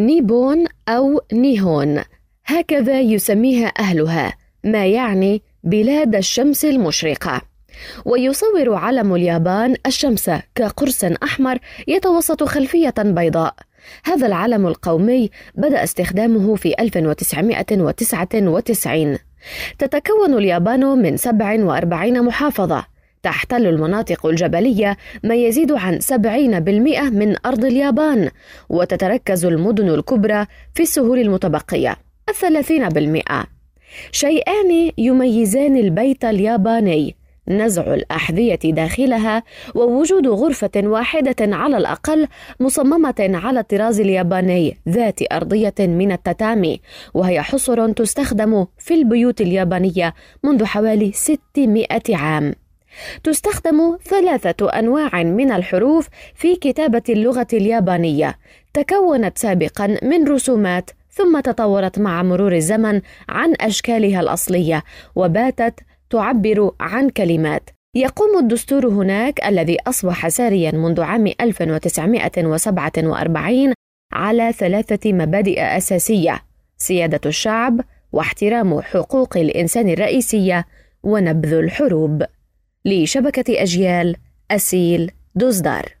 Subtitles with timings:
[0.00, 2.02] نيبون أو نيهون.
[2.46, 4.32] هكذا يسميها أهلها
[4.64, 7.42] ما يعني بلاد الشمس المشرقة.
[8.04, 11.58] ويصور علم اليابان الشمس كقرص أحمر
[11.88, 13.54] يتوسط خلفية بيضاء.
[14.04, 19.18] هذا العلم القومي بدأ استخدامه في 1999
[19.78, 22.86] تتكون اليابان من 47 محافظة.
[23.22, 26.14] تحتل المناطق الجبلية ما يزيد عن 70%
[27.10, 28.30] من أرض اليابان
[28.68, 31.96] وتتركز المدن الكبرى في السهول المتبقية
[32.28, 33.44] الثلاثين بالمئة.
[34.12, 37.16] شيئان يميزان البيت الياباني
[37.48, 39.42] نزع الأحذية داخلها
[39.74, 42.28] ووجود غرفة واحدة على الأقل
[42.60, 46.80] مصممة على الطراز الياباني ذات أرضية من التتامي
[47.14, 50.14] وهي حصر تستخدم في البيوت اليابانية
[50.44, 52.54] منذ حوالي 600 عام.
[53.24, 58.38] تستخدم ثلاثة أنواع من الحروف في كتابة اللغة اليابانية.
[58.74, 64.82] تكونت سابقا من رسومات ثم تطورت مع مرور الزمن عن أشكالها الأصلية
[65.16, 65.74] وباتت
[66.10, 67.70] تعبر عن كلمات.
[67.94, 73.72] يقوم الدستور هناك الذي أصبح ساريا منذ عام 1947
[74.12, 76.42] على ثلاثة مبادئ أساسية
[76.76, 77.80] سيادة الشعب
[78.12, 80.66] واحترام حقوق الإنسان الرئيسية
[81.02, 82.24] ونبذ الحروب.
[82.84, 84.16] لشبكة أجيال
[84.50, 85.99] أسيل دوزدار.